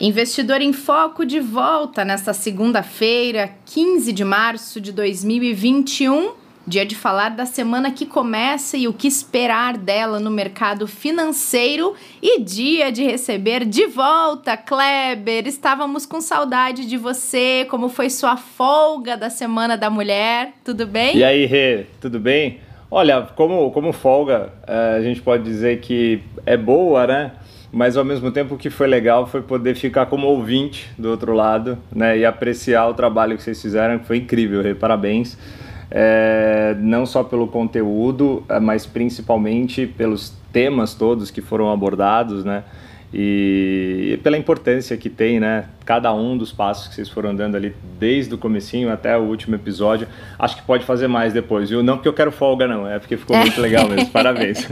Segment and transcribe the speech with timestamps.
[0.00, 6.30] Investidor em Foco de volta nesta segunda-feira, 15 de março de 2021.
[6.66, 11.94] Dia de falar da semana que começa e o que esperar dela no mercado financeiro.
[12.22, 15.46] E dia de receber de volta, Kleber.
[15.46, 17.66] Estávamos com saudade de você.
[17.68, 20.54] Como foi sua folga da Semana da Mulher?
[20.64, 21.18] Tudo bem?
[21.18, 22.60] E aí, Rê, tudo bem?
[22.90, 27.32] Olha, como, como folga, eh, a gente pode dizer que é boa, né?
[27.72, 31.32] Mas ao mesmo tempo o que foi legal foi poder ficar como ouvinte do outro
[31.32, 35.38] lado, né, e apreciar o trabalho que vocês fizeram, que foi incrível, parabéns.
[35.92, 42.62] É, não só pelo conteúdo, é, mas principalmente pelos temas todos que foram abordados, né?
[43.12, 45.64] E pela importância que tem, né?
[45.84, 49.56] Cada um dos passos que vocês foram dando ali desde o comecinho até o último
[49.56, 50.06] episódio,
[50.38, 51.82] acho que pode fazer mais depois, viu?
[51.82, 54.08] Não porque eu quero folga não, é porque ficou muito legal mesmo.
[54.12, 54.68] Parabéns.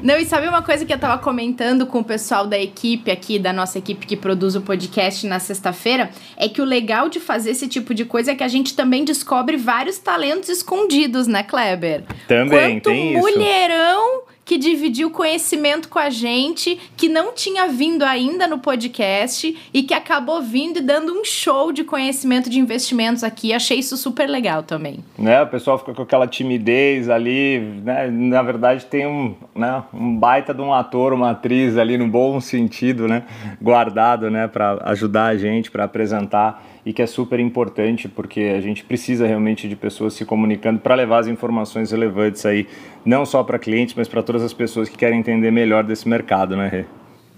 [0.00, 3.36] Não, e sabe uma coisa que eu tava comentando com o pessoal da equipe aqui,
[3.36, 7.50] da nossa equipe que produz o podcast na sexta-feira, é que o legal de fazer
[7.50, 12.04] esse tipo de coisa é que a gente também descobre vários talentos escondidos, né, Kleber?
[12.28, 18.04] Também, Quanto tem mulherão isso que dividiu conhecimento com a gente, que não tinha vindo
[18.04, 23.24] ainda no podcast e que acabou vindo e dando um show de conhecimento de investimentos
[23.24, 23.52] aqui.
[23.52, 25.00] Achei isso super legal também.
[25.18, 28.08] Né, o pessoal fica com aquela timidez ali, né?
[28.08, 32.40] Na verdade tem um, né, um baita de um ator, uma atriz ali no bom
[32.40, 33.24] sentido, né,
[33.60, 38.60] guardado, né, para ajudar a gente, para apresentar e que é super importante porque a
[38.60, 42.68] gente precisa realmente de pessoas se comunicando para levar as informações relevantes aí,
[43.04, 46.56] não só para clientes, mas para todas as pessoas que querem entender melhor desse mercado,
[46.56, 46.84] né, Rê?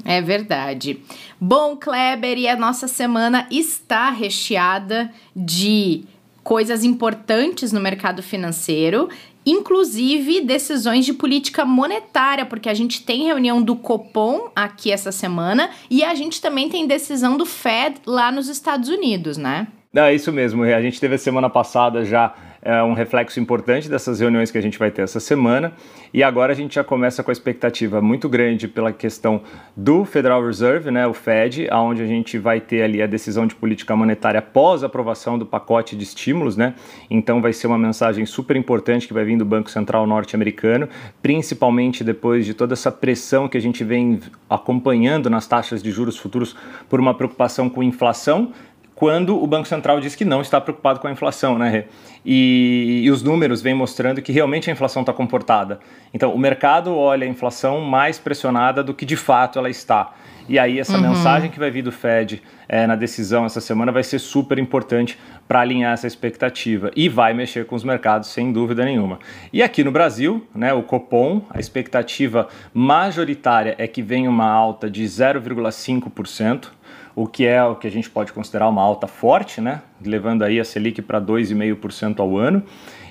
[0.04, 1.00] É verdade.
[1.40, 6.04] Bom, Kleber, e a nossa semana está recheada de
[6.44, 9.08] coisas importantes no mercado financeiro
[9.50, 15.70] inclusive decisões de política monetária, porque a gente tem reunião do Copom aqui essa semana
[15.90, 19.66] e a gente também tem decisão do Fed lá nos Estados Unidos, né?
[19.94, 20.62] É isso mesmo.
[20.64, 22.34] A gente teve a semana passada já
[22.68, 25.72] é um reflexo importante dessas reuniões que a gente vai ter essa semana.
[26.12, 29.40] E agora a gente já começa com a expectativa muito grande pela questão
[29.74, 33.54] do Federal Reserve, né, o Fed, aonde a gente vai ter ali a decisão de
[33.54, 36.74] política monetária após a aprovação do pacote de estímulos, né?
[37.08, 40.90] Então vai ser uma mensagem super importante que vai vir do Banco Central norte-americano,
[41.22, 44.20] principalmente depois de toda essa pressão que a gente vem
[44.50, 46.54] acompanhando nas taxas de juros futuros
[46.86, 48.52] por uma preocupação com inflação
[48.98, 51.84] quando o Banco Central diz que não está preocupado com a inflação, né?
[52.26, 55.78] E, e os números vêm mostrando que realmente a inflação está comportada.
[56.12, 60.14] Então, o mercado olha a inflação mais pressionada do que de fato ela está.
[60.48, 61.10] E aí, essa uhum.
[61.10, 65.16] mensagem que vai vir do Fed é, na decisão essa semana vai ser super importante
[65.46, 69.20] para alinhar essa expectativa e vai mexer com os mercados, sem dúvida nenhuma.
[69.52, 74.90] E aqui no Brasil, né, o Copom, a expectativa majoritária é que venha uma alta
[74.90, 76.77] de 0,5%
[77.18, 79.82] o que é o que a gente pode considerar uma alta forte, né?
[80.00, 82.62] levando aí a Selic para 2,5% ao ano.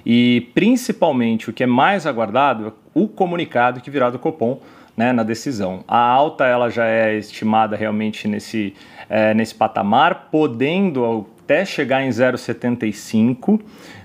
[0.05, 4.61] E principalmente o que é mais aguardado é o comunicado que virá do Copom
[4.95, 5.83] né, na decisão.
[5.85, 8.73] A alta ela já é estimada realmente nesse,
[9.09, 13.59] é, nesse patamar, podendo até chegar em 0,75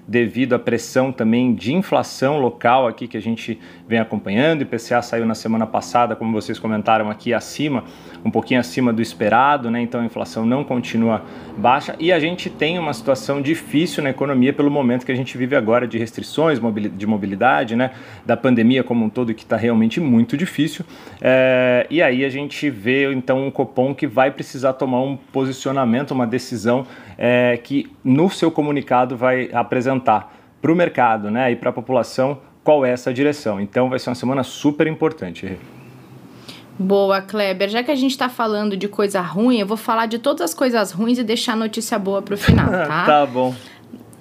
[0.07, 3.59] devido à pressão também de inflação local aqui que a gente
[3.89, 4.61] vem acompanhando.
[4.61, 7.85] O IPCA saiu na semana passada, como vocês comentaram aqui, acima,
[8.25, 9.81] um pouquinho acima do esperado, né?
[9.81, 11.23] Então a inflação não continua
[11.57, 15.39] baixa e a gente tem uma situação difícil na economia pelo momento que a gente
[15.39, 16.61] vive agora de restrições
[16.95, 17.93] de mobilidade, né?
[18.27, 20.85] Da pandemia como um todo que está realmente muito difícil.
[21.21, 26.11] É, e aí a gente vê então um Copom que vai precisar tomar um posicionamento,
[26.11, 26.87] uma decisão
[27.17, 32.39] é, que no seu comunicado vai apresentar para o mercado né, e para a população
[32.63, 33.61] qual é essa direção.
[33.61, 35.59] Então vai ser uma semana super importante.
[36.79, 37.69] Boa, Kleber.
[37.69, 40.55] Já que a gente está falando de coisa ruim, eu vou falar de todas as
[40.55, 43.05] coisas ruins e deixar a notícia boa para o final, tá?
[43.05, 43.55] tá bom.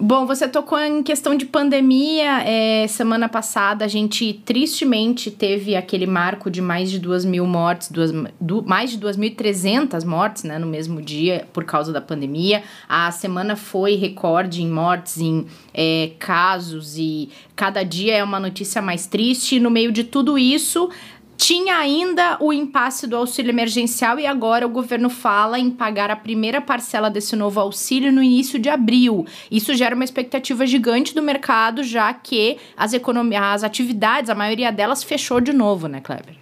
[0.04, 2.42] Bom, você tocou em questão de pandemia.
[2.44, 7.92] É, semana passada a gente tristemente teve aquele marco de mais de duas mil mortes,
[7.92, 8.12] duas,
[8.42, 12.64] du, mais de 2.300 mortes né, no mesmo dia por causa da pandemia.
[12.90, 18.82] A semana foi recorde em mortes, em é, casos e cada dia é uma notícia
[18.82, 19.58] mais triste.
[19.58, 20.90] E no meio de tudo isso,
[21.42, 26.16] Tinha ainda o impasse do auxílio emergencial e agora o governo fala em pagar a
[26.16, 29.26] primeira parcela desse novo auxílio no início de abril.
[29.50, 35.04] Isso gera uma expectativa gigante do mercado, já que as, as atividades, a maioria delas,
[35.04, 36.36] fechou de novo, né, Kleber?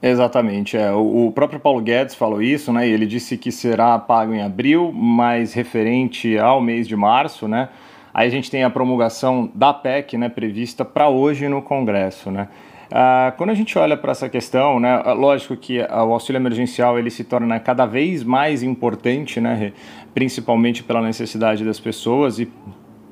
[0.00, 0.90] Exatamente, é.
[0.90, 2.88] O, próprio Paulo Guedes falou isso, né?
[2.88, 7.68] Ele disse que será pago em abril, mas referente ao mês de março, né?
[8.14, 12.48] Aí a gente tem a promulgação da PEC, né, prevista para hoje no Congresso, né?
[12.90, 16.98] Ah, quando a gente olha para essa questão, né, ah, lógico que o auxílio emergencial
[16.98, 19.72] ele se torna cada vez mais importante, né,
[20.14, 22.50] principalmente pela necessidade das pessoas e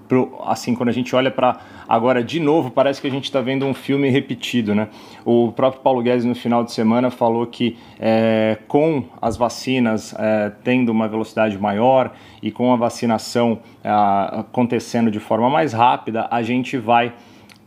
[0.09, 1.59] pro, assim quando a gente olha para
[1.89, 4.89] agora de novo parece que a gente está vendo um filme repetido, né?
[5.25, 10.53] O próprio Paulo Guedes no final de semana falou que é, com as vacinas é,
[10.65, 12.13] tendo uma velocidade maior
[12.43, 17.13] e com a vacinação é, acontecendo de forma mais rápida, a gente vai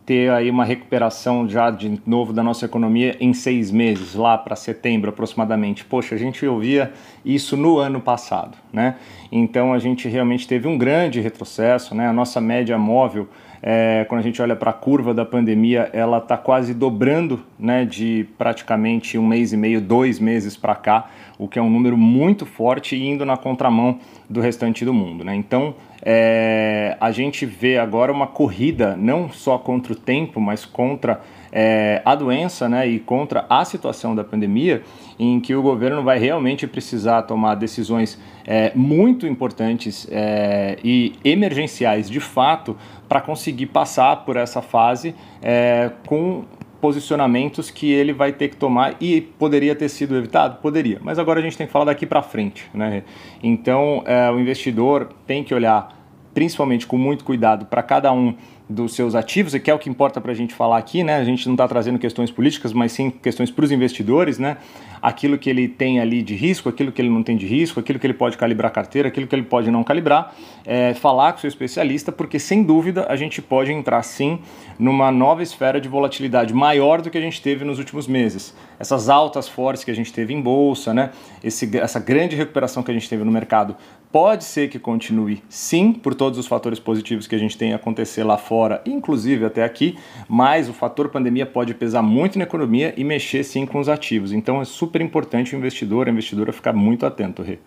[0.10, 4.56] ter aí uma recuperação já de novo da nossa economia em seis meses, lá para
[4.56, 5.86] setembro aproximadamente.
[5.86, 6.92] Poxa, a gente ouvia
[7.24, 8.96] isso no ano passado, né?
[9.32, 12.08] Então a gente realmente teve um grande retrocesso, né?
[12.08, 13.28] A nossa média móvel,
[13.62, 17.86] é, quando a gente olha para a curva da pandemia, ela está quase dobrando, né?
[17.86, 21.98] De praticamente um mês e meio, dois meses para cá, o que é um número
[21.98, 24.00] muito forte e indo na contramão
[24.30, 25.36] do restante do mundo, né?
[25.36, 31.22] Então é, a gente vê agora uma corrida não só contra o tempo, mas contra
[31.52, 34.84] é, a doença né, e contra a situação da pandemia,
[35.20, 38.18] em que o governo vai realmente precisar tomar decisões
[38.48, 42.78] é, muito importantes é, e emergenciais de fato
[43.08, 46.46] para conseguir passar por essa fase é, com
[46.80, 50.60] posicionamentos que ele vai ter que tomar e poderia ter sido evitado?
[50.62, 52.70] Poderia, mas agora a gente tem que falar daqui para frente.
[52.74, 53.04] Né?
[53.44, 55.98] Então, é, o investidor tem que olhar
[56.34, 58.36] principalmente com muito cuidado para cada um
[58.70, 61.18] dos seus ativos, e que é o que importa para a gente falar aqui, né?
[61.18, 64.58] A gente não está trazendo questões políticas, mas sim questões para os investidores, né?
[65.02, 67.98] Aquilo que ele tem ali de risco, aquilo que ele não tem de risco, aquilo
[67.98, 70.36] que ele pode calibrar a carteira, aquilo que ele pode não calibrar,
[70.66, 74.38] é, falar com o seu especialista, porque sem dúvida a gente pode entrar sim
[74.78, 78.54] numa nova esfera de volatilidade maior do que a gente teve nos últimos meses.
[78.78, 81.10] Essas altas fortes que a gente teve em bolsa, né?
[81.44, 83.76] Esse, essa grande recuperação que a gente teve no mercado
[84.12, 88.24] Pode ser que continue, sim, por todos os fatores positivos que a gente tem acontecer
[88.24, 89.98] lá fora, inclusive até aqui,
[90.28, 94.32] mas o fator pandemia pode pesar muito na economia e mexer sim com os ativos.
[94.32, 97.60] Então é super importante o investidor, a investidora ficar muito atento, Rê.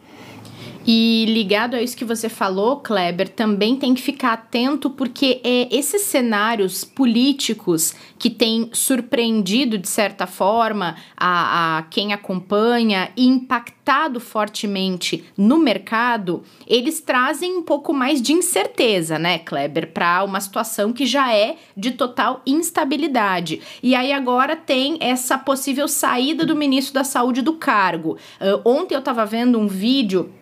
[0.84, 5.68] E ligado a isso que você falou, Kleber, também tem que ficar atento porque é,
[5.70, 14.18] esses cenários políticos que têm surpreendido, de certa forma, a, a quem acompanha e impactado
[14.18, 20.92] fortemente no mercado, eles trazem um pouco mais de incerteza, né, Kleber, para uma situação
[20.92, 23.60] que já é de total instabilidade.
[23.82, 28.16] E aí agora tem essa possível saída do ministro da Saúde do cargo.
[28.40, 30.32] Uh, ontem eu estava vendo um vídeo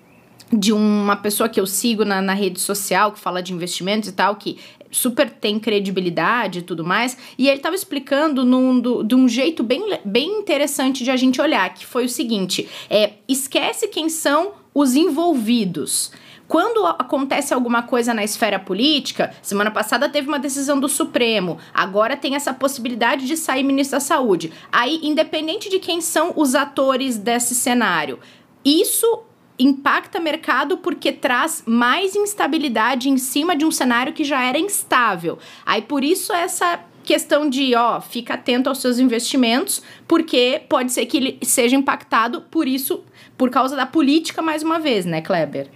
[0.52, 4.12] de uma pessoa que eu sigo na, na rede social, que fala de investimentos e
[4.12, 4.58] tal, que
[4.90, 9.62] super tem credibilidade e tudo mais, e ele estava explicando num, do, de um jeito
[9.62, 14.52] bem, bem interessante de a gente olhar, que foi o seguinte, é, esquece quem são
[14.74, 16.10] os envolvidos.
[16.48, 22.16] Quando acontece alguma coisa na esfera política, semana passada teve uma decisão do Supremo, agora
[22.16, 24.52] tem essa possibilidade de sair ministro da Saúde.
[24.72, 28.18] Aí, independente de quem são os atores desse cenário,
[28.64, 29.22] isso
[29.62, 35.38] impacta mercado porque traz mais instabilidade em cima de um cenário que já era instável.
[35.64, 41.06] Aí por isso essa questão de, ó, fica atento aos seus investimentos, porque pode ser
[41.06, 43.04] que ele seja impactado por isso,
[43.36, 45.68] por causa da política mais uma vez, né, Kleber?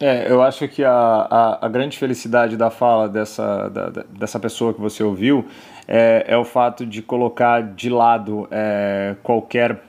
[0.00, 4.74] É, eu acho que a, a, a grande felicidade da fala dessa, da, dessa pessoa
[4.74, 5.46] que você ouviu
[5.88, 9.82] é, é o fato de colocar de lado é, qualquer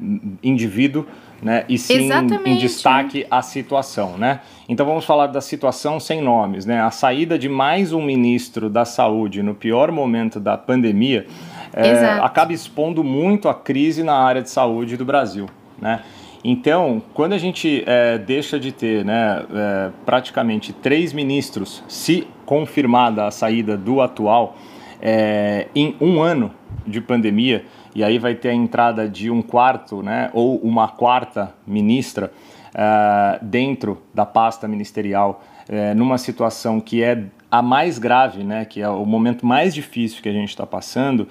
[0.44, 1.06] indivíduo
[1.42, 1.66] né?
[1.70, 2.50] E sim Exatamente.
[2.50, 4.42] em destaque a situação, né?
[4.68, 6.82] Então vamos falar da situação sem nomes, né?
[6.82, 11.28] A saída de mais um ministro da saúde no pior momento da pandemia
[11.74, 15.48] é, acaba expondo muito a crise na área de saúde do Brasil,
[15.80, 16.02] né?
[16.44, 23.26] Então, quando a gente é, deixa de ter né, é, praticamente três ministros, se confirmada
[23.26, 24.56] a saída do atual,
[25.02, 26.52] é, em um ano
[26.86, 31.54] de pandemia, e aí vai ter a entrada de um quarto, né, ou uma quarta
[31.66, 32.32] ministra
[32.68, 38.82] uh, dentro da pasta ministerial, uh, numa situação que é a mais grave, né, que
[38.82, 41.28] é o momento mais difícil que a gente está passando, uh,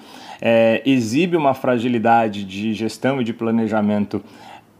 [0.85, 4.23] exibe uma fragilidade de gestão e de planejamento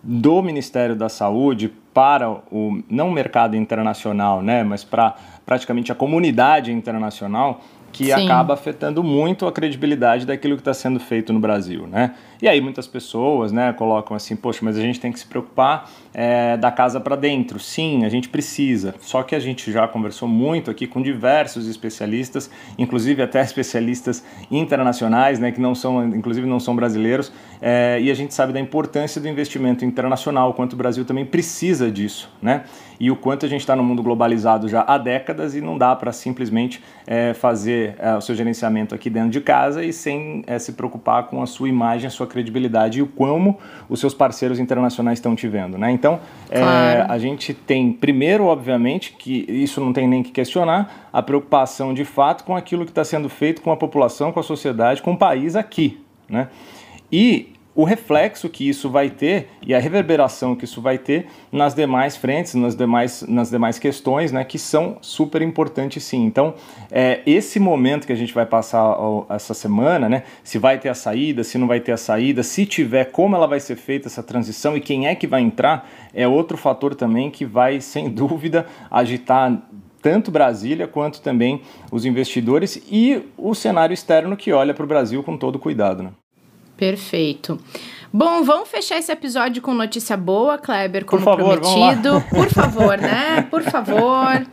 [0.03, 5.15] do Ministério da Saúde para o não o mercado internacional, né, mas para
[5.46, 7.62] praticamente a comunidade internacional
[7.97, 8.25] que Sim.
[8.25, 12.13] acaba afetando muito a credibilidade daquilo que está sendo feito no Brasil, né?
[12.41, 15.89] E aí muitas pessoas né, colocam assim, poxa, mas a gente tem que se preocupar
[16.13, 17.60] é, da casa para dentro.
[17.60, 18.94] Sim, a gente precisa.
[19.00, 25.39] Só que a gente já conversou muito aqui com diversos especialistas, inclusive até especialistas internacionais,
[25.39, 29.20] né, que não são, inclusive não são brasileiros, é, e a gente sabe da importância
[29.20, 32.63] do investimento internacional, o quanto o Brasil também precisa disso, né?
[33.00, 35.96] E o quanto a gente está no mundo globalizado já há décadas e não dá
[35.96, 41.27] para simplesmente é, fazer o seu gerenciamento aqui dentro de casa e sem se preocupar
[41.27, 43.57] com a sua imagem, a sua credibilidade e o como
[43.89, 45.91] os seus parceiros internacionais estão te vendo, né?
[45.91, 46.19] Então,
[46.50, 47.12] é, claro.
[47.12, 52.05] a gente tem, primeiro, obviamente, que isso não tem nem que questionar, a preocupação de
[52.05, 55.17] fato com aquilo que está sendo feito com a população, com a sociedade, com o
[55.17, 56.50] país aqui, né?
[57.12, 61.75] E o reflexo que isso vai ter e a reverberação que isso vai ter nas
[61.75, 66.25] demais frentes, nas demais, nas demais questões, né, que são super importantes sim.
[66.25, 66.55] Então,
[66.89, 68.98] é, esse momento que a gente vai passar
[69.29, 72.65] essa semana, né, se vai ter a saída, se não vai ter a saída, se
[72.65, 76.27] tiver, como ela vai ser feita essa transição e quem é que vai entrar, é
[76.27, 79.55] outro fator também que vai, sem dúvida, agitar
[80.01, 85.22] tanto Brasília quanto também os investidores e o cenário externo que olha para o Brasil
[85.22, 86.01] com todo cuidado.
[86.01, 86.10] Né?
[86.77, 87.60] Perfeito.
[88.13, 92.24] Bom, vamos fechar esse episódio com notícia boa, Kleber, como Por favor, prometido.
[92.29, 93.41] Por favor, né?
[93.50, 94.48] Por favor.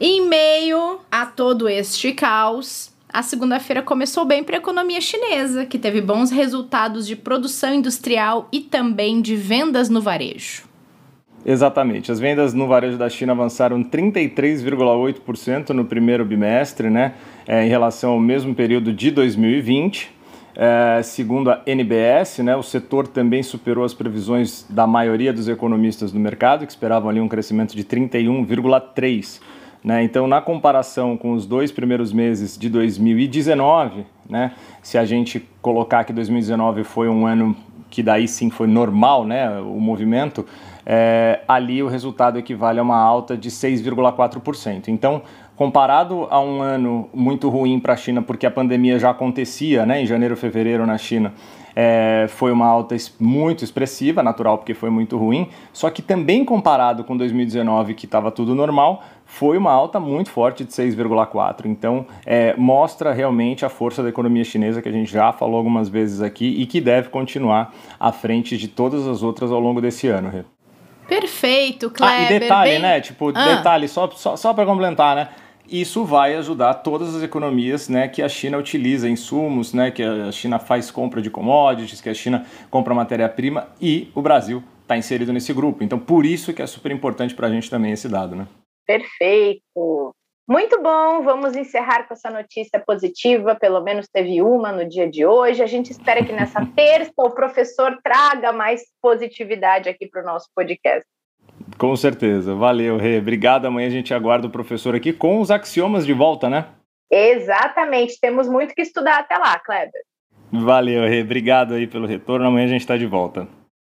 [0.00, 5.78] Em meio a todo este caos, a segunda-feira começou bem para a economia chinesa, que
[5.78, 10.62] teve bons resultados de produção industrial e também de vendas no varejo.
[11.44, 12.12] Exatamente.
[12.12, 17.14] As vendas no varejo da China avançaram 33,8% no primeiro bimestre, né,
[17.46, 20.19] é, em relação ao mesmo período de 2020.
[20.54, 26.12] É, segundo a NBS, né, o setor também superou as previsões da maioria dos economistas
[26.12, 29.40] do mercado, que esperavam ali um crescimento de 31,3%.
[29.82, 30.02] Né?
[30.02, 34.52] Então, na comparação com os dois primeiros meses de 2019, né,
[34.82, 37.56] se a gente colocar que 2019 foi um ano
[37.88, 40.46] que daí sim foi normal, né, o movimento,
[40.86, 44.88] é, ali o resultado equivale a uma alta de 6,4%.
[44.88, 45.22] Então,
[45.60, 50.00] comparado a um ano muito ruim para a China, porque a pandemia já acontecia né,
[50.00, 51.34] em janeiro, fevereiro na China,
[51.76, 57.04] é, foi uma alta muito expressiva, natural porque foi muito ruim, só que também comparado
[57.04, 61.66] com 2019, que estava tudo normal, foi uma alta muito forte de 6,4.
[61.66, 65.90] Então, é, mostra realmente a força da economia chinesa que a gente já falou algumas
[65.90, 70.08] vezes aqui e que deve continuar à frente de todas as outras ao longo desse
[70.08, 70.42] ano.
[71.06, 72.16] Perfeito, Kleber.
[72.16, 72.78] Ah, e detalhe, bem...
[72.78, 73.00] né?
[73.00, 73.56] Tipo, ah.
[73.56, 75.28] detalhe, só, só, só para complementar, né?
[75.70, 80.32] Isso vai ajudar todas as economias né, que a China utiliza, insumos, né, que a
[80.32, 85.32] China faz compra de commodities, que a China compra matéria-prima e o Brasil está inserido
[85.32, 85.84] nesse grupo.
[85.84, 88.34] Então, por isso que é super importante para a gente também esse dado.
[88.34, 88.48] Né?
[88.84, 90.12] Perfeito.
[90.48, 95.24] Muito bom, vamos encerrar com essa notícia positiva, pelo menos teve uma no dia de
[95.24, 95.62] hoje.
[95.62, 100.48] A gente espera que nessa terça o professor traga mais positividade aqui para o nosso
[100.52, 101.06] podcast.
[101.80, 102.54] Com certeza.
[102.54, 103.16] Valeu, Rê.
[103.16, 103.64] Obrigado.
[103.64, 106.66] Amanhã a gente aguarda o professor aqui com os axiomas de volta, né?
[107.10, 108.20] Exatamente.
[108.20, 110.02] Temos muito que estudar até lá, Kleber.
[110.52, 111.22] Valeu, Rê.
[111.22, 112.46] Obrigado aí pelo retorno.
[112.46, 113.48] Amanhã a gente está de volta.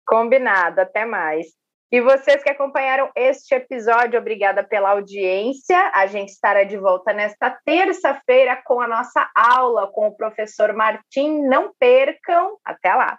[0.07, 0.81] Combinado.
[0.81, 1.49] Até mais.
[1.93, 5.93] E vocês que acompanharam este episódio, obrigada pela audiência.
[5.95, 11.43] A gente estará de volta nesta terça-feira com a nossa aula com o professor Martim.
[11.43, 12.57] Não percam.
[12.65, 13.19] Até lá.